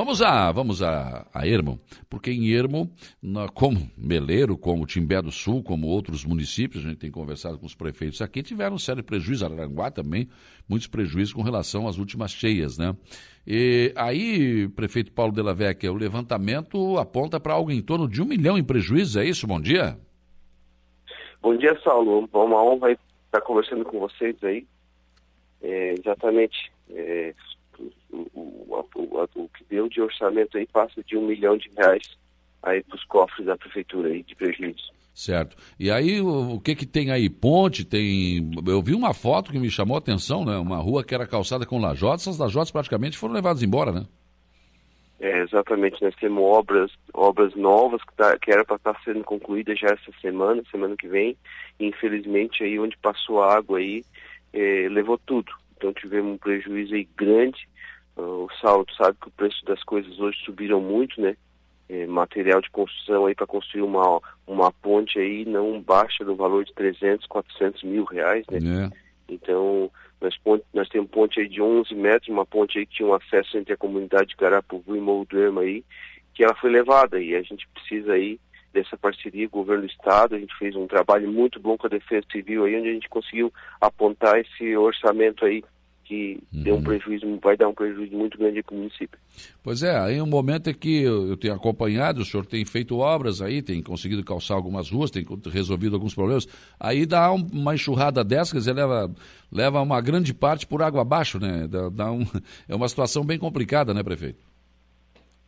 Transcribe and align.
Vamos 0.00 0.22
a, 0.22 0.50
vamos 0.50 0.82
a, 0.82 1.26
a 1.30 1.46
Ermo, 1.46 1.78
porque 2.08 2.30
em 2.30 2.54
Ermo, 2.54 2.90
na, 3.22 3.50
como 3.50 3.90
Meleiro, 3.98 4.56
como 4.56 4.86
Timbé 4.86 5.20
do 5.20 5.30
Sul, 5.30 5.62
como 5.62 5.88
outros 5.88 6.24
municípios, 6.24 6.82
a 6.82 6.88
gente 6.88 7.00
tem 7.00 7.10
conversado 7.10 7.58
com 7.58 7.66
os 7.66 7.74
prefeitos 7.74 8.22
aqui, 8.22 8.42
tiveram 8.42 8.76
um 8.76 8.78
sério 8.78 9.04
prejuízo, 9.04 9.44
Araranguá 9.44 9.90
também, 9.90 10.26
muitos 10.66 10.88
prejuízos 10.88 11.34
com 11.34 11.42
relação 11.42 11.86
às 11.86 11.98
últimas 11.98 12.30
cheias, 12.30 12.78
né? 12.78 12.96
E 13.46 13.92
aí, 13.94 14.68
prefeito 14.70 15.12
Paulo 15.12 15.32
Della 15.32 15.52
Vecchia, 15.52 15.92
o 15.92 15.96
levantamento 15.96 16.96
aponta 16.96 17.38
para 17.38 17.52
algo 17.52 17.70
em 17.70 17.82
torno 17.82 18.08
de 18.08 18.22
um 18.22 18.24
milhão 18.24 18.56
em 18.56 18.64
prejuízos, 18.64 19.16
é 19.16 19.26
isso? 19.26 19.46
Bom 19.46 19.60
dia. 19.60 19.98
Bom 21.42 21.54
dia, 21.58 21.78
Saulo. 21.84 22.26
Uma 22.32 22.64
honra 22.64 22.92
estar 23.26 23.42
conversando 23.42 23.84
com 23.84 24.00
vocês 24.00 24.34
aí. 24.44 24.66
É, 25.60 25.92
exatamente. 25.98 26.72
É, 26.88 27.34
o, 28.12 28.26
o, 28.34 28.88
o, 28.94 29.28
o, 29.34 29.48
que 29.48 29.64
deu 29.68 29.88
de 29.88 30.00
orçamento 30.00 30.56
aí 30.56 30.66
passa 30.66 31.02
de 31.04 31.16
um 31.16 31.26
milhão 31.26 31.56
de 31.56 31.70
reais 31.76 32.18
aí 32.62 32.82
para 32.82 32.96
os 32.96 33.04
cofres 33.04 33.46
da 33.46 33.56
prefeitura 33.56 34.08
aí 34.08 34.22
de 34.22 34.34
prejuízo. 34.34 34.90
Certo. 35.14 35.56
E 35.78 35.90
aí, 35.90 36.20
o, 36.20 36.54
o, 36.54 36.60
que 36.60 36.74
que 36.74 36.86
tem 36.86 37.10
aí? 37.10 37.28
Ponte, 37.28 37.84
tem... 37.84 38.50
Eu 38.66 38.80
vi 38.82 38.94
uma 38.94 39.12
foto 39.12 39.50
que 39.50 39.58
me 39.58 39.70
chamou 39.70 39.96
a 39.96 39.98
atenção, 39.98 40.44
né? 40.44 40.56
Uma 40.56 40.78
rua 40.78 41.04
que 41.04 41.14
era 41.14 41.26
calçada 41.26 41.66
com 41.66 41.80
lajotas, 41.80 42.28
as 42.28 42.38
lajotas 42.38 42.70
praticamente 42.70 43.18
foram 43.18 43.34
levadas 43.34 43.62
embora, 43.62 43.92
né? 43.92 44.06
É, 45.20 45.42
exatamente. 45.42 46.00
Nós 46.02 46.14
temos 46.16 46.42
obras, 46.42 46.90
obras 47.12 47.54
novas 47.54 48.02
que, 48.02 48.14
tá, 48.14 48.38
que 48.38 48.50
era 48.50 48.64
para 48.64 48.76
estar 48.76 48.94
tá 48.94 49.00
sendo 49.04 49.22
concluídas 49.22 49.78
já 49.78 49.88
essa 49.88 50.12
semana, 50.20 50.62
semana 50.70 50.96
que 50.96 51.08
vem. 51.08 51.36
E, 51.78 51.86
infelizmente, 51.86 52.62
aí 52.64 52.78
onde 52.78 52.96
passou 52.96 53.42
a 53.42 53.54
água 53.54 53.78
aí, 53.78 54.02
é, 54.52 54.88
levou 54.88 55.18
tudo. 55.18 55.52
Então 55.76 55.92
tivemos 55.92 56.32
um 56.32 56.38
prejuízo 56.38 56.94
aí 56.94 57.06
grande. 57.16 57.68
O 58.20 58.48
saldo 58.60 58.92
sabe 58.94 59.16
que 59.20 59.28
o 59.28 59.32
preço 59.32 59.64
das 59.64 59.82
coisas 59.84 60.18
hoje 60.18 60.38
subiram 60.44 60.80
muito, 60.80 61.20
né? 61.20 61.36
É, 61.88 62.06
material 62.06 62.60
de 62.60 62.70
construção 62.70 63.26
aí 63.26 63.34
para 63.34 63.48
construir 63.48 63.82
uma, 63.82 64.20
uma 64.46 64.70
ponte 64.70 65.18
aí 65.18 65.44
não 65.44 65.80
baixa 65.80 66.24
do 66.24 66.36
valor 66.36 66.64
de 66.64 66.72
300, 66.72 67.26
400 67.26 67.82
mil 67.82 68.04
reais, 68.04 68.44
né? 68.48 68.58
É. 68.86 69.10
Então, 69.28 69.90
nós, 70.20 70.36
ponte, 70.38 70.64
nós 70.72 70.88
temos 70.88 71.10
ponte 71.10 71.40
aí 71.40 71.48
de 71.48 71.60
11 71.60 71.94
metros, 71.94 72.28
uma 72.28 72.46
ponte 72.46 72.78
aí 72.78 72.86
que 72.86 72.96
tinha 72.96 73.08
um 73.08 73.14
acesso 73.14 73.56
entre 73.56 73.72
a 73.72 73.76
comunidade 73.76 74.30
de 74.30 74.36
Garapuvu 74.36 74.94
e 74.94 75.00
Molderma 75.00 75.62
aí, 75.62 75.84
que 76.34 76.44
ela 76.44 76.54
foi 76.54 76.70
levada 76.70 77.20
e 77.20 77.34
a 77.34 77.42
gente 77.42 77.66
precisa 77.68 78.12
aí 78.12 78.38
dessa 78.72 78.96
parceria 78.96 79.48
governo 79.48 79.82
do 79.82 79.90
estado, 79.90 80.34
a 80.34 80.38
gente 80.38 80.56
fez 80.56 80.76
um 80.76 80.86
trabalho 80.86 81.30
muito 81.30 81.58
bom 81.58 81.76
com 81.76 81.86
a 81.86 81.90
Defesa 81.90 82.24
Civil 82.30 82.64
aí, 82.64 82.76
onde 82.76 82.88
a 82.88 82.92
gente 82.92 83.08
conseguiu 83.08 83.52
apontar 83.80 84.38
esse 84.38 84.76
orçamento 84.76 85.44
aí 85.44 85.64
que 86.10 86.42
uhum. 86.52 86.62
deu 86.64 86.74
um 86.74 86.82
prejuízo, 86.82 87.38
vai 87.40 87.56
dar 87.56 87.68
um 87.68 87.72
prejuízo 87.72 88.16
muito 88.16 88.36
grande 88.36 88.60
para 88.64 88.74
o 88.74 88.78
município. 88.78 89.16
Pois 89.62 89.80
é, 89.84 89.96
aí 89.96 90.20
um 90.20 90.26
momento 90.26 90.68
é 90.68 90.72
que 90.74 91.04
eu 91.04 91.36
tenho 91.36 91.54
acompanhado, 91.54 92.20
o 92.20 92.24
senhor 92.24 92.44
tem 92.44 92.64
feito 92.64 92.98
obras 92.98 93.40
aí, 93.40 93.62
tem 93.62 93.80
conseguido 93.80 94.24
calçar 94.24 94.54
algumas 94.54 94.90
ruas, 94.90 95.12
tem 95.12 95.24
resolvido 95.52 95.94
alguns 95.94 96.12
problemas, 96.12 96.48
aí 96.80 97.06
dá 97.06 97.30
uma 97.30 97.76
enxurrada 97.76 98.24
dessa, 98.24 98.50
quer 98.50 98.58
dizer, 98.58 98.72
leva, 98.72 99.08
leva 99.52 99.80
uma 99.80 100.00
grande 100.00 100.34
parte 100.34 100.66
por 100.66 100.82
água 100.82 101.02
abaixo, 101.02 101.38
né? 101.38 101.68
Dá, 101.68 101.88
dá 101.88 102.10
um, 102.10 102.24
é 102.68 102.74
uma 102.74 102.88
situação 102.88 103.24
bem 103.24 103.38
complicada, 103.38 103.94
né, 103.94 104.02
prefeito? 104.02 104.42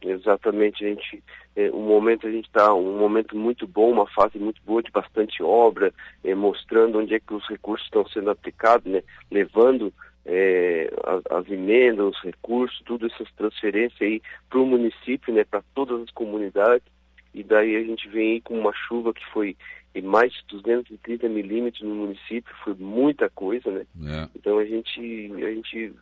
Exatamente, 0.00 0.84
a 0.84 0.88
gente, 0.88 1.22
é, 1.56 1.72
um 1.72 1.86
momento 1.86 2.28
a 2.28 2.30
gente 2.30 2.46
está 2.46 2.72
um 2.72 2.98
momento 2.98 3.36
muito 3.36 3.66
bom, 3.66 3.90
uma 3.90 4.06
fase 4.06 4.38
muito 4.38 4.62
boa 4.64 4.80
de 4.80 4.92
bastante 4.92 5.42
obra, 5.42 5.92
é, 6.22 6.36
mostrando 6.36 7.00
onde 7.00 7.14
é 7.14 7.20
que 7.20 7.34
os 7.34 7.48
recursos 7.48 7.86
estão 7.86 8.06
sendo 8.06 8.30
aplicados, 8.30 8.90
né, 8.90 9.02
levando 9.28 9.92
é, 10.25 10.92
as, 11.05 11.23
as, 11.31 11.51
emendas, 11.51 12.15
os 12.15 12.23
recursos, 12.23 12.81
tudo 12.84 13.06
essas 13.06 13.31
transferências 13.33 14.01
aí 14.01 14.23
para 14.48 14.61
o 14.61 14.67
município, 14.67 15.33
né, 15.33 15.45
para 15.45 15.62
todas 15.75 16.01
as 16.03 16.11
comunidades. 16.11 16.87
E 17.34 17.42
daí 17.42 17.77
a 17.77 17.83
gente 17.83 18.09
vem 18.09 18.33
aí 18.33 18.41
com 18.41 18.59
uma 18.59 18.73
chuva 18.75 19.14
que 19.14 19.25
foi 19.33 19.56
mais 20.03 20.33
de 20.33 20.45
230 20.48 21.29
milímetros 21.29 21.83
no 21.83 21.95
município, 21.95 22.55
foi 22.64 22.74
muita 22.74 23.29
coisa, 23.29 23.70
né? 23.70 23.86
É. 24.07 24.29
Então 24.35 24.58
a 24.58 24.64
gente, 24.64 25.01
a 25.35 25.51
gente 25.51 25.95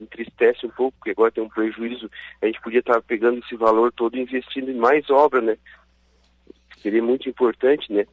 entristece 0.00 0.66
um 0.66 0.70
pouco, 0.70 0.96
porque 0.98 1.10
agora 1.10 1.32
tem 1.32 1.44
um 1.44 1.48
prejuízo. 1.48 2.10
A 2.40 2.46
gente 2.46 2.60
podia 2.60 2.80
estar 2.80 3.00
pegando 3.02 3.38
esse 3.38 3.56
valor 3.56 3.92
todo 3.92 4.16
e 4.16 4.20
investindo 4.20 4.70
em 4.70 4.76
mais 4.76 5.08
obra, 5.10 5.40
né? 5.40 5.58
Seria 6.78 7.02
muito 7.02 7.28
importante, 7.28 7.92
né? 7.92 8.06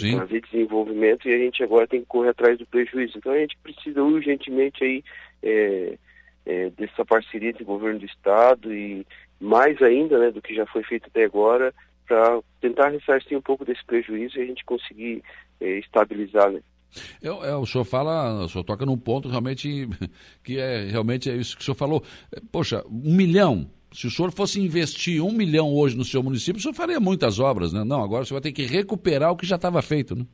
Sim. 0.00 0.18
fazer 0.18 0.40
desenvolvimento 0.40 1.28
e 1.28 1.34
a 1.34 1.38
gente 1.38 1.62
agora 1.62 1.86
tem 1.86 2.00
que 2.00 2.06
correr 2.06 2.30
atrás 2.30 2.58
do 2.58 2.66
prejuízo. 2.66 3.18
Então 3.18 3.32
a 3.32 3.38
gente 3.38 3.56
precisa 3.62 4.02
urgentemente 4.02 4.82
aí 4.82 5.04
é, 5.42 5.98
é, 6.46 6.70
dessa 6.70 7.04
parceria 7.04 7.50
entre 7.50 7.62
o 7.62 7.66
governo 7.66 8.00
do 8.00 8.06
estado 8.06 8.72
e 8.72 9.06
mais 9.38 9.80
ainda 9.82 10.18
né, 10.18 10.30
do 10.30 10.40
que 10.40 10.54
já 10.54 10.64
foi 10.66 10.82
feito 10.82 11.06
até 11.08 11.24
agora 11.24 11.74
para 12.06 12.40
tentar 12.60 12.88
ressarcir 12.88 13.36
um 13.36 13.42
pouco 13.42 13.64
desse 13.64 13.84
prejuízo 13.84 14.38
e 14.38 14.42
a 14.42 14.46
gente 14.46 14.64
conseguir 14.64 15.22
é, 15.60 15.78
estabilizar, 15.78 16.50
né? 16.50 16.60
Eu, 17.22 17.42
eu, 17.42 17.60
o 17.60 17.66
senhor 17.66 17.84
fala, 17.84 18.44
o 18.44 18.48
senhor 18.48 18.64
toca 18.64 18.84
num 18.84 18.98
ponto 18.98 19.28
realmente 19.28 19.88
que 20.44 20.58
é 20.58 20.84
realmente 20.84 21.30
é 21.30 21.34
isso 21.34 21.56
que 21.56 21.62
o 21.62 21.64
senhor 21.64 21.74
falou. 21.74 22.02
Poxa, 22.50 22.84
um 22.86 23.14
milhão 23.14 23.70
se 23.92 24.06
o 24.06 24.10
senhor 24.10 24.32
fosse 24.32 24.60
investir 24.60 25.22
um 25.22 25.32
milhão 25.32 25.72
hoje 25.74 25.96
no 25.96 26.04
seu 26.04 26.22
município, 26.22 26.58
o 26.58 26.62
senhor 26.62 26.74
faria 26.74 26.98
muitas 26.98 27.38
obras, 27.38 27.72
né? 27.72 27.84
Não, 27.84 28.02
agora 28.02 28.24
senhor 28.24 28.40
vai 28.40 28.50
ter 28.50 28.52
que 28.52 28.66
recuperar 28.66 29.30
o 29.30 29.36
que 29.36 29.46
já 29.46 29.56
estava 29.56 29.82
feito, 29.82 30.14
né? 30.14 30.26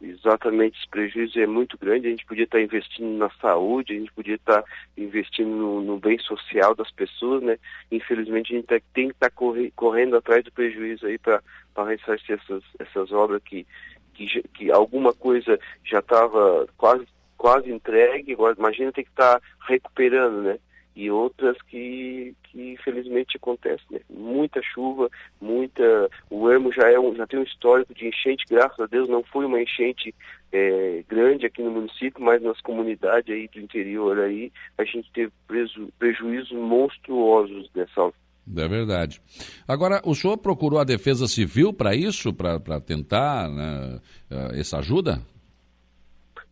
Exatamente, 0.00 0.78
esse 0.78 0.88
prejuízo 0.88 1.38
é 1.38 1.46
muito 1.46 1.78
grande. 1.78 2.06
A 2.06 2.10
gente 2.10 2.26
podia 2.26 2.44
estar 2.44 2.60
investindo 2.60 3.16
na 3.16 3.30
saúde, 3.40 3.94
a 3.94 3.98
gente 3.98 4.12
podia 4.12 4.34
estar 4.34 4.62
investindo 4.98 5.48
no, 5.48 5.80
no 5.80 5.98
bem 5.98 6.18
social 6.18 6.74
das 6.74 6.90
pessoas, 6.90 7.42
né? 7.42 7.58
Infelizmente, 7.90 8.52
a 8.52 8.56
gente 8.56 8.66
tá, 8.66 8.80
tem 8.92 9.08
que 9.08 9.14
estar 9.14 9.30
corre, 9.30 9.70
correndo 9.74 10.16
atrás 10.16 10.44
do 10.44 10.52
prejuízo 10.52 11.06
aí 11.06 11.18
para 11.18 11.40
ressarcir 11.86 12.38
essas, 12.38 12.62
essas 12.78 13.12
obras 13.12 13.42
que, 13.42 13.66
que, 14.12 14.42
que 14.54 14.70
alguma 14.70 15.14
coisa 15.14 15.58
já 15.82 16.00
estava 16.00 16.66
quase, 16.76 17.06
quase 17.38 17.72
entregue. 17.72 18.34
Agora, 18.34 18.54
imagina 18.58 18.92
ter 18.92 19.04
que 19.04 19.10
estar 19.10 19.40
recuperando, 19.66 20.42
né? 20.42 20.58
E 20.96 21.10
outras 21.10 21.56
que, 21.62 22.34
que 22.44 22.72
infelizmente 22.72 23.36
acontecem. 23.36 23.86
Né? 23.90 24.00
Muita 24.08 24.62
chuva, 24.62 25.10
muita. 25.40 26.08
O 26.30 26.48
Ermo 26.50 26.72
já, 26.72 26.90
é 26.90 26.98
um, 26.98 27.14
já 27.14 27.26
tem 27.26 27.38
um 27.38 27.44
histórico 27.44 27.94
de 27.94 28.06
enchente, 28.06 28.44
graças 28.48 28.78
a 28.78 28.86
Deus, 28.86 29.08
não 29.08 29.22
foi 29.24 29.44
uma 29.44 29.60
enchente 29.60 30.14
é, 30.52 31.04
grande 31.08 31.46
aqui 31.46 31.62
no 31.62 31.70
município, 31.70 32.22
mas 32.22 32.40
nas 32.42 32.60
comunidades 32.60 33.34
aí 33.34 33.48
do 33.48 33.60
interior 33.60 34.18
aí, 34.20 34.52
a 34.78 34.84
gente 34.84 35.10
teve 35.12 35.32
preju, 35.46 35.88
prejuízos 35.98 36.52
monstruosos 36.52 37.68
dessa 37.72 38.12
é 38.56 38.68
verdade. 38.68 39.22
Agora, 39.66 40.02
o 40.04 40.14
senhor 40.14 40.36
procurou 40.36 40.78
a 40.78 40.84
Defesa 40.84 41.26
Civil 41.26 41.72
para 41.72 41.94
isso, 41.94 42.32
para 42.32 42.78
tentar 42.78 43.48
né, 43.48 43.98
eh, 44.30 44.60
essa 44.60 44.80
ajuda? 44.80 45.22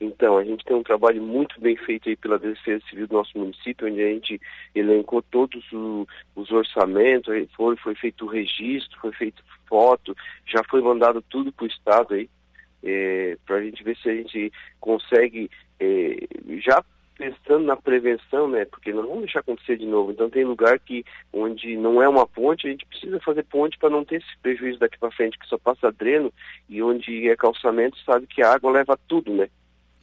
Então, 0.03 0.37
a 0.37 0.45
gente 0.45 0.65
tem 0.65 0.77
um 0.77 0.83
trabalho 0.83 1.23
muito 1.23 1.61
bem 1.61 1.77
feito 1.77 2.09
aí 2.09 2.17
pela 2.17 2.37
Defesa 2.37 2.83
Civil 2.91 3.07
do 3.07 3.15
nosso 3.15 3.39
município, 3.39 3.87
onde 3.87 4.03
a 4.03 4.09
gente 4.09 4.41
elencou 4.75 5.23
todos 5.23 5.65
o, 5.73 6.07
os 6.35 6.51
orçamentos, 6.51 7.33
foi, 7.55 7.77
foi 7.77 7.95
feito 7.95 8.25
o 8.25 8.29
registro, 8.29 8.99
foi 9.01 9.13
feito 9.13 9.45
foto, 9.69 10.17
já 10.45 10.63
foi 10.69 10.83
mandado 10.83 11.23
tudo 11.23 11.53
para 11.53 11.65
o 11.65 11.69
Estado 11.69 12.15
aí, 12.15 12.29
é, 12.83 13.39
para 13.47 13.57
a 13.57 13.63
gente 13.63 13.83
ver 13.85 13.97
se 13.97 14.11
a 14.11 14.15
gente 14.15 14.53
consegue, 14.81 15.49
é, 15.79 16.27
já 16.59 16.85
pensando 17.17 17.65
na 17.65 17.77
prevenção, 17.77 18.49
né, 18.49 18.65
porque 18.65 18.93
não 18.93 19.03
vamos 19.03 19.21
deixar 19.21 19.39
acontecer 19.39 19.77
de 19.77 19.87
novo. 19.87 20.11
Então 20.11 20.29
tem 20.29 20.45
lugar 20.45 20.81
que 20.81 21.05
onde 21.33 21.77
não 21.77 22.03
é 22.03 22.09
uma 22.09 22.27
ponte, 22.27 22.67
a 22.67 22.71
gente 22.71 22.87
precisa 22.87 23.21
fazer 23.21 23.45
ponte 23.45 23.79
para 23.79 23.91
não 23.91 24.05
ter 24.05 24.17
esse 24.17 24.39
prejuízo 24.43 24.81
daqui 24.81 24.99
para 24.99 25.13
frente, 25.13 25.39
que 25.39 25.47
só 25.47 25.57
passa 25.59 25.93
dreno, 25.93 26.33
e 26.69 26.83
onde 26.83 27.29
é 27.29 27.37
calçamento, 27.37 27.97
sabe 28.05 28.27
que 28.27 28.43
a 28.43 28.53
água 28.53 28.73
leva 28.73 28.99
tudo, 29.07 29.33
né? 29.33 29.49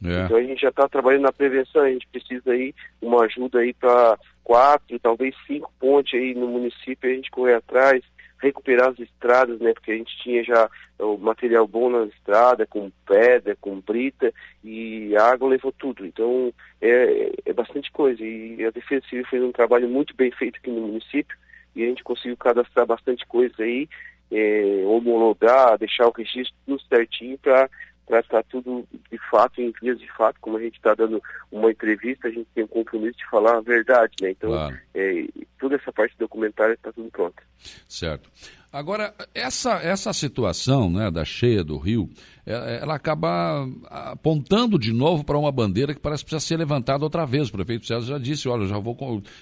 É. 0.04 0.24
Então 0.24 0.36
a 0.36 0.42
gente 0.42 0.62
já 0.62 0.70
está 0.70 0.88
trabalhando 0.88 1.22
na 1.22 1.32
prevenção, 1.32 1.82
a 1.82 1.90
gente 1.90 2.06
precisa 2.06 2.52
aí 2.52 2.74
uma 3.02 3.24
ajuda 3.24 3.60
aí 3.60 3.74
para 3.74 4.18
quatro, 4.42 4.98
talvez 4.98 5.34
cinco 5.46 5.72
pontes 5.78 6.18
aí 6.18 6.34
no 6.34 6.48
município, 6.48 7.10
a 7.10 7.14
gente 7.14 7.30
correr 7.30 7.54
atrás, 7.54 8.02
recuperar 8.38 8.88
as 8.88 8.98
estradas, 8.98 9.60
né? 9.60 9.72
Porque 9.74 9.92
a 9.92 9.96
gente 9.96 10.16
tinha 10.22 10.42
já 10.42 10.68
o 10.98 11.18
material 11.18 11.66
bom 11.68 11.90
na 11.90 12.04
estrada, 12.04 12.66
com 12.66 12.90
pedra, 13.06 13.56
com 13.60 13.80
brita, 13.80 14.32
e 14.64 15.14
a 15.16 15.24
água 15.24 15.50
levou 15.50 15.72
tudo. 15.72 16.06
Então 16.06 16.52
é, 16.80 17.32
é 17.44 17.52
bastante 17.52 17.92
coisa. 17.92 18.24
E 18.24 18.64
a 18.64 18.70
Defesa 18.70 19.04
Civil 19.08 19.26
fez 19.26 19.42
um 19.42 19.52
trabalho 19.52 19.88
muito 19.88 20.16
bem 20.16 20.30
feito 20.30 20.56
aqui 20.56 20.70
no 20.70 20.86
município, 20.86 21.36
e 21.76 21.84
a 21.84 21.86
gente 21.86 22.02
conseguiu 22.02 22.36
cadastrar 22.36 22.86
bastante 22.86 23.26
coisa 23.26 23.62
aí, 23.62 23.86
é, 24.32 24.82
homologar, 24.86 25.78
deixar 25.78 26.06
o 26.08 26.12
registro 26.12 26.54
tudo 26.66 26.82
certinho 26.88 27.36
para 27.38 27.68
para 28.10 28.18
estar 28.18 28.42
tudo 28.42 28.84
de 29.08 29.18
fato, 29.30 29.60
em 29.60 29.72
vias 29.80 30.00
de 30.00 30.10
fato, 30.10 30.40
como 30.40 30.56
a 30.56 30.60
gente 30.60 30.74
está 30.74 30.94
dando 30.94 31.22
uma 31.50 31.70
entrevista, 31.70 32.26
a 32.26 32.30
gente 32.30 32.48
tem 32.52 32.64
o 32.64 32.68
compromisso 32.68 33.16
de 33.16 33.30
falar 33.30 33.58
a 33.58 33.60
verdade, 33.60 34.14
né? 34.20 34.30
Então, 34.32 34.50
claro. 34.50 34.76
é, 34.92 35.26
toda 35.60 35.76
essa 35.76 35.92
parte 35.92 36.16
documentária 36.18 36.74
está 36.74 36.92
tudo 36.92 37.10
pronta. 37.10 37.42
Certo. 37.86 38.30
Agora, 38.72 39.12
essa, 39.34 39.74
essa 39.82 40.12
situação 40.12 40.88
né, 40.88 41.10
da 41.10 41.24
cheia 41.24 41.64
do 41.64 41.76
rio, 41.76 42.08
é, 42.46 42.78
ela 42.80 42.94
acaba 42.94 43.68
apontando 43.88 44.78
de 44.78 44.92
novo 44.92 45.24
para 45.24 45.36
uma 45.36 45.50
bandeira 45.50 45.92
que 45.92 46.00
parece 46.00 46.24
que 46.24 46.30
precisa 46.30 46.46
ser 46.46 46.56
levantada 46.56 47.02
outra 47.02 47.26
vez. 47.26 47.48
O 47.48 47.52
prefeito 47.52 47.84
César 47.84 48.06
já 48.06 48.18
disse, 48.18 48.48
olha, 48.48 48.66
já 48.68 48.78
vou, 48.78 48.96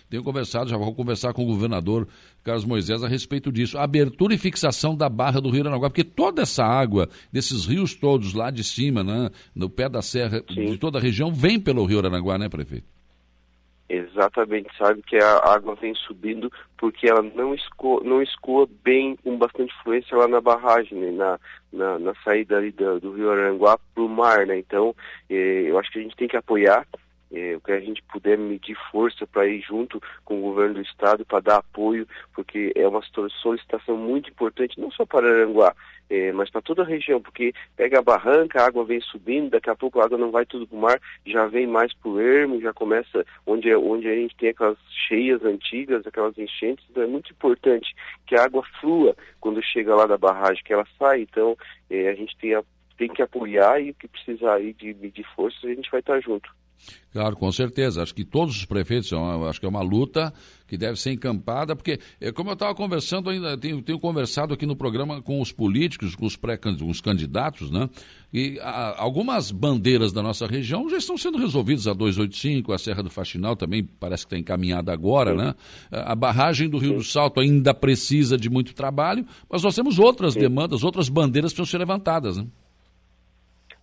tenho 0.09 0.25
conversado, 0.25 0.71
já 0.71 0.79
vou 0.79 0.95
conversar 0.95 1.35
com 1.35 1.43
o 1.43 1.47
governador 1.47 2.09
Carlos 2.43 2.65
Moisés 2.65 3.05
a 3.05 3.09
respeito 3.09 3.53
disso. 3.53 3.77
Abertura 3.77 4.33
e 4.33 4.39
fixação 4.39 4.97
da 4.97 5.11
barra 5.11 5.43
do 5.43 5.51
Rio 5.51 5.61
Aranaguá, 5.61 5.91
porque 5.91 6.05
toda 6.05 6.41
essa 6.41 6.65
água, 6.65 7.07
desses 7.31 7.67
rios 7.67 7.95
todos 7.95 8.33
lá 8.33 8.51
de 8.51 8.65
cima, 8.65 9.05
né, 9.05 9.29
no 9.55 9.69
pé 9.69 9.91
da 9.91 10.01
serra, 10.01 10.43
Sim. 10.49 10.73
de 10.73 10.79
toda 10.79 10.99
a 10.99 11.03
região, 11.03 11.31
vem 11.31 11.61
pelo 11.61 11.85
Rio 11.85 11.99
Aranaguá, 11.99 12.39
né, 12.39 12.49
prefeito? 12.49 12.98
Exatamente, 13.89 14.69
sabe 14.77 15.03
que 15.03 15.17
a 15.17 15.39
água 15.39 15.75
vem 15.75 15.95
subindo 15.95 16.53
porque 16.77 17.09
ela 17.09 17.23
não 17.23 17.55
escoa, 17.55 18.03
não 18.05 18.21
escoa 18.21 18.69
bem 18.85 19.17
com 19.17 19.39
bastante 19.39 19.73
fluência 19.83 20.15
lá 20.15 20.29
na 20.29 20.43
barragem, 20.43 20.99
né? 20.99 21.11
na, 21.11 21.41
na, 21.73 21.99
na, 21.99 22.15
saída 22.23 22.59
ali 22.59 22.71
do, 22.71 23.01
do 23.01 23.13
Rio 23.13 23.31
Aranguá 23.31 23.79
para 23.95 24.05
o 24.05 24.09
mar, 24.09 24.47
né? 24.47 24.59
Então, 24.59 24.95
eh, 25.31 25.65
eu 25.67 25.79
acho 25.79 25.91
que 25.91 26.01
a 26.01 26.03
gente 26.03 26.17
tem 26.17 26.29
que 26.29 26.37
apoiar 26.37 26.87
eh, 27.33 27.57
o 27.57 27.61
que 27.61 27.73
a 27.73 27.81
gente 27.81 28.03
puder 28.05 28.39
medir 28.39 28.77
força 28.91 29.27
para 29.27 29.47
ir 29.47 29.61
junto 29.61 30.01
com 30.25 30.39
o 30.39 30.43
governo 30.43 30.75
do 30.75 30.83
estado 30.83 31.25
para 31.25 31.41
dar 31.41 31.57
apoio, 31.57 32.07
porque 32.35 32.73
é 32.75 32.87
uma 32.87 33.03
solicitação 33.43 33.97
muito 33.97 34.31
importante, 34.31 34.81
não 34.81 34.91
só 34.91 35.05
para 35.05 35.29
Aranguá, 35.29 35.75
é, 36.11 36.33
mas 36.33 36.51
para 36.51 36.63
toda 36.63 36.83
a 36.83 36.87
região, 36.87 37.21
porque 37.21 37.53
pega 37.77 37.99
a 37.99 38.03
barranca, 38.03 38.61
a 38.61 38.67
água 38.67 38.85
vem 38.85 39.01
subindo, 39.01 39.51
daqui 39.51 39.69
a 39.69 39.77
pouco 39.77 40.01
a 40.01 40.05
água 40.05 40.17
não 40.17 40.31
vai 40.31 40.47
tudo 40.47 40.67
para 40.67 40.77
o 40.77 40.81
mar, 40.81 41.01
já 41.27 41.47
vem 41.47 41.67
mais 41.67 41.93
para 41.93 42.11
o 42.11 42.21
ermo, 42.21 42.61
já 42.61 42.73
começa 42.73 43.27
onde, 43.47 43.71
é, 43.71 43.77
onde 43.77 44.09
a 44.09 44.15
gente 44.15 44.35
tem 44.37 44.49
aquelas 44.51 44.79
cheias 45.07 45.45
antigas, 45.45 46.07
aquelas 46.07 46.37
enchentes, 46.39 46.85
então 46.91 47.03
é 47.03 47.07
muito 47.07 47.31
importante 47.31 47.95
que 48.27 48.35
a 48.35 48.45
água 48.45 48.63
flua 48.81 49.15
quando 49.41 49.63
chega 49.63 49.95
lá 49.95 50.07
da 50.07 50.17
barragem, 50.17 50.63
que 50.65 50.73
ela 50.73 50.87
sai, 50.99 51.23
então 51.23 51.57
é, 51.91 52.09
a 52.09 52.15
gente 52.15 52.37
tem, 52.39 52.55
a, 52.55 52.63
tem 52.97 53.09
que 53.09 53.23
apoiar 53.23 53.81
e 53.81 53.91
o 53.91 53.95
que 53.95 54.09
precisar 54.09 54.55
aí 54.55 54.73
de 54.73 54.95
medir 54.95 55.27
forças, 55.35 55.63
a 55.65 55.75
gente 55.75 55.91
vai 55.91 56.01
estar 56.01 56.21
junto. 56.21 56.51
Claro, 57.13 57.37
com 57.37 57.51
certeza. 57.51 58.03
Acho 58.03 58.15
que 58.15 58.25
todos 58.25 58.57
os 58.57 58.65
prefeitos, 58.65 59.13
acho 59.49 59.59
que 59.59 59.67
é 59.67 59.69
uma 59.69 59.83
luta 59.83 60.33
que 60.67 60.77
deve 60.77 61.01
ser 61.01 61.13
encampada, 61.13 61.75
porque, 61.75 61.99
é, 62.21 62.31
como 62.31 62.51
eu 62.51 62.55
estava 62.55 62.75
conversando 62.75 63.31
ainda, 63.31 63.57
tenho, 63.57 63.81
tenho, 63.81 63.99
conversado 63.99 64.53
aqui 64.53 64.67
no 64.67 64.77
programa 64.77 65.23
com 65.23 65.41
os 65.41 65.51
políticos, 65.51 66.15
com 66.15 66.27
os, 66.27 66.37
pré, 66.37 66.61
os 66.87 67.01
candidatos, 67.01 67.71
né? 67.71 67.89
E 68.33 68.59
a, 68.61 69.03
algumas 69.03 69.51
bandeiras 69.51 70.13
da 70.13 70.23
nossa 70.23 70.47
região 70.47 70.89
já 70.91 70.99
estão 70.99 71.17
sendo 71.17 71.39
resolvidas, 71.39 71.87
a 71.87 71.95
285, 71.95 72.73
a 72.75 72.79
Serra 72.79 73.03
do 73.03 73.09
Faxinal 73.09 73.57
também 73.57 73.83
parece 73.83 74.27
que 74.27 74.35
está 74.35 74.39
encaminhada 74.39 74.93
agora, 74.93 75.35
né? 75.35 75.55
A 75.91 76.15
barragem 76.15 76.69
do 76.69 76.77
Rio 76.77 76.97
do 76.97 77.03
Salto 77.03 77.41
ainda 77.41 77.73
precisa 77.73 78.37
de 78.37 78.51
muito 78.51 78.75
trabalho, 78.75 79.25
mas 79.49 79.63
nós 79.63 79.75
temos 79.75 79.99
outras 79.99 80.35
demandas, 80.35 80.85
outras 80.85 81.09
bandeiras 81.09 81.53
que 81.53 81.57
precisam 81.57 81.79
ser 81.79 81.79
levantadas, 81.79 82.37
né? 82.37 82.47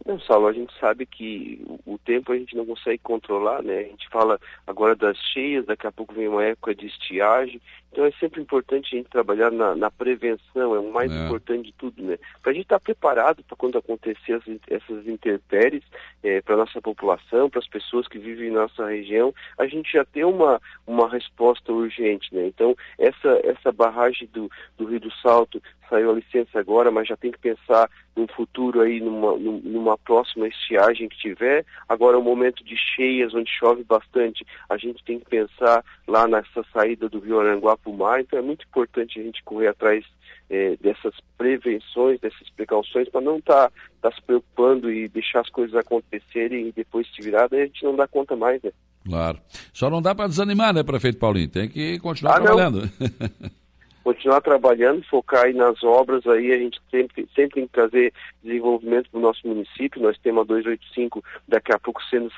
Não, 0.05 0.19
Saulo, 0.19 0.45
a 0.45 0.53
gente 0.53 0.71
sabe 0.79 1.03
que 1.07 1.65
o 1.83 1.97
tempo 1.97 2.31
a 2.31 2.37
gente 2.37 2.55
não 2.55 2.63
consegue 2.63 2.99
controlar, 2.99 3.63
né? 3.63 3.79
A 3.79 3.83
gente 3.83 4.07
fala 4.09 4.39
agora 4.67 4.95
das 4.95 5.17
cheias, 5.17 5.65
daqui 5.65 5.87
a 5.87 5.91
pouco 5.91 6.13
vem 6.13 6.27
uma 6.27 6.43
época 6.43 6.75
de 6.75 6.85
estiagem. 6.85 7.59
Então 7.91 8.05
é 8.05 8.11
sempre 8.19 8.39
importante 8.39 8.93
a 8.93 8.97
gente 8.97 9.09
trabalhar 9.09 9.51
na, 9.51 9.73
na 9.73 9.89
prevenção, 9.89 10.75
é 10.75 10.79
o 10.79 10.91
mais 10.91 11.11
é. 11.11 11.25
importante 11.25 11.67
de 11.67 11.73
tudo, 11.73 12.03
né? 12.03 12.19
Para 12.43 12.51
a 12.51 12.53
gente 12.53 12.65
estar 12.65 12.77
tá 12.77 12.83
preparado 12.83 13.43
para 13.43 13.57
quando 13.57 13.79
acontecer 13.79 14.33
essas, 14.33 14.59
essas 14.69 15.07
intempéries, 15.07 15.81
é, 16.21 16.39
para 16.39 16.53
a 16.53 16.57
nossa 16.57 16.79
população, 16.79 17.49
para 17.49 17.59
as 17.59 17.67
pessoas 17.67 18.07
que 18.07 18.19
vivem 18.19 18.49
em 18.49 18.53
nossa 18.53 18.85
região, 18.85 19.33
a 19.57 19.65
gente 19.65 19.91
já 19.91 20.05
ter 20.05 20.23
uma, 20.23 20.61
uma 20.85 21.09
resposta 21.09 21.73
urgente, 21.73 22.31
né? 22.35 22.45
Então, 22.45 22.75
essa, 22.99 23.41
essa 23.43 23.71
barragem 23.71 24.29
do, 24.31 24.51
do 24.77 24.85
Rio 24.85 24.99
do 24.99 25.11
Salto 25.13 25.59
saiu 25.89 26.11
a 26.11 26.13
licença 26.13 26.59
agora, 26.59 26.91
mas 26.91 27.07
já 27.07 27.17
tem 27.17 27.31
que 27.31 27.39
pensar 27.39 27.89
no 28.15 28.27
futuro 28.27 28.81
aí, 28.81 28.99
numa, 28.99 29.37
numa 29.37 29.97
próxima 29.97 30.47
estiagem 30.47 31.09
que 31.09 31.17
tiver. 31.17 31.65
Agora 31.87 32.15
é 32.15 32.19
um 32.19 32.23
momento 32.23 32.63
de 32.63 32.75
cheias, 32.77 33.33
onde 33.33 33.49
chove 33.49 33.83
bastante. 33.83 34.45
A 34.69 34.77
gente 34.77 35.03
tem 35.03 35.19
que 35.19 35.25
pensar 35.25 35.83
lá 36.07 36.27
nessa 36.27 36.63
saída 36.73 37.09
do 37.09 37.19
Rio 37.19 37.39
Aranguá 37.39 37.77
para 37.77 37.91
o 37.91 37.97
mar, 37.97 38.21
então 38.21 38.39
é 38.39 38.41
muito 38.41 38.65
importante 38.65 39.19
a 39.19 39.23
gente 39.23 39.43
correr 39.43 39.67
atrás 39.67 40.05
é, 40.49 40.77
dessas 40.77 41.13
prevenções, 41.37 42.19
dessas 42.19 42.49
precauções, 42.55 43.09
para 43.09 43.21
não 43.21 43.37
estar 43.37 43.69
tá, 43.69 44.09
tá 44.09 44.11
se 44.15 44.21
preocupando 44.21 44.91
e 44.91 45.07
deixar 45.07 45.41
as 45.41 45.49
coisas 45.49 45.75
acontecerem 45.75 46.67
e 46.67 46.71
depois 46.71 47.07
se 47.13 47.21
virar, 47.21 47.47
daí 47.47 47.61
a 47.61 47.65
gente 47.65 47.83
não 47.83 47.95
dá 47.95 48.07
conta 48.07 48.35
mais, 48.35 48.61
né? 48.61 48.71
Claro. 49.05 49.39
Só 49.71 49.89
não 49.89 50.01
dá 50.01 50.15
para 50.15 50.27
desanimar, 50.27 50.73
né, 50.73 50.83
prefeito 50.83 51.19
Paulinho? 51.19 51.49
Tem 51.49 51.69
que 51.69 51.99
continuar 51.99 52.37
ah, 52.37 52.41
trabalhando. 52.41 52.89
continuar 54.05 54.39
trabalhando, 54.39 55.03
focar 55.05 55.45
aí 55.45 55.53
nas 55.53 55.83
obras, 55.83 56.27
aí 56.27 56.51
a 56.51 56.57
gente 56.59 56.79
sempre, 56.91 57.27
sempre 57.35 57.55
tem 57.55 57.65
que 57.65 57.73
trazer 57.73 58.13
desenvolvimento 58.43 59.09
para 59.09 59.17
o 59.17 59.21
nosso 59.21 59.47
município. 59.47 59.99
Nós 59.99 60.15
temos 60.19 60.43
a 60.43 60.45
285 60.45 61.23
daqui 61.47 61.73
a 61.73 61.79
pouco 61.79 62.03
sendo 62.03 62.29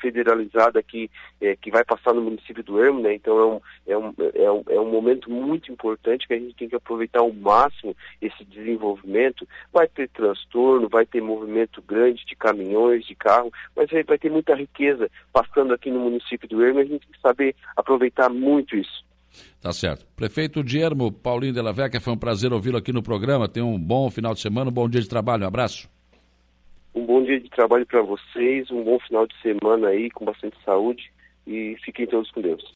federalizada 0.00 0.80
aqui, 0.80 1.08
é, 1.40 1.54
que 1.54 1.70
vai 1.70 1.84
passar 1.84 2.12
no 2.12 2.22
município 2.22 2.64
do 2.64 2.82
Ermo, 2.82 3.00
né? 3.00 3.14
Então 3.14 3.38
é 3.38 3.46
um, 3.46 3.60
é, 3.86 3.96
um, 3.96 4.14
é, 4.34 4.50
um, 4.50 4.62
é 4.68 4.80
um 4.80 4.90
momento 4.90 5.30
muito 5.30 5.70
importante 5.70 6.26
que 6.26 6.34
a 6.34 6.38
gente 6.40 6.56
tem 6.56 6.68
que 6.68 6.74
aproveitar 6.74 7.20
ao 7.20 7.32
máximo 7.32 7.96
esse 8.20 8.44
desenvolvimento. 8.44 9.46
Vai 9.72 9.86
ter 9.86 10.08
transtorno, 10.08 10.88
vai 10.88 11.06
ter 11.06 11.20
movimento 11.20 11.80
grande 11.82 12.26
de 12.26 12.34
caminhões, 12.34 13.06
de 13.06 13.14
carro, 13.14 13.52
mas 13.76 13.88
vai 14.04 14.18
ter 14.18 14.28
muita 14.28 14.56
riqueza 14.56 15.08
passando 15.32 15.72
aqui 15.72 15.88
no 15.88 16.00
município 16.00 16.48
do 16.48 16.64
Ermo, 16.64 16.80
a 16.80 16.84
gente 16.84 17.06
tem 17.06 17.12
que 17.12 17.20
saber 17.20 17.54
aproveitar 17.76 18.28
muito 18.28 18.74
isso. 18.74 19.05
Tá 19.60 19.72
certo. 19.72 20.06
Prefeito 20.14 20.62
Diermo 20.62 21.10
Paulinho 21.10 21.52
de 21.52 21.72
Vecchia, 21.72 22.00
foi 22.00 22.12
um 22.12 22.18
prazer 22.18 22.52
ouvi-lo 22.52 22.78
aqui 22.78 22.92
no 22.92 23.02
programa. 23.02 23.48
Tenha 23.48 23.66
um 23.66 23.78
bom 23.78 24.10
final 24.10 24.34
de 24.34 24.40
semana, 24.40 24.70
um 24.70 24.72
bom 24.72 24.88
dia 24.88 25.00
de 25.00 25.08
trabalho. 25.08 25.44
Um 25.44 25.48
abraço. 25.48 25.88
Um 26.94 27.04
bom 27.04 27.22
dia 27.22 27.40
de 27.40 27.50
trabalho 27.50 27.84
para 27.84 28.00
vocês, 28.00 28.70
um 28.70 28.82
bom 28.82 28.98
final 29.00 29.26
de 29.26 29.34
semana 29.42 29.88
aí, 29.88 30.10
com 30.10 30.24
bastante 30.24 30.56
saúde 30.64 31.10
e 31.46 31.76
fiquem 31.84 32.06
todos 32.06 32.30
com 32.30 32.40
Deus. 32.40 32.64